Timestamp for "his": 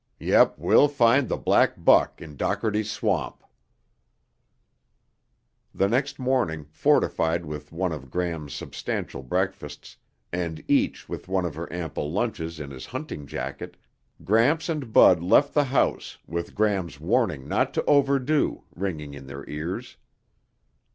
12.71-12.87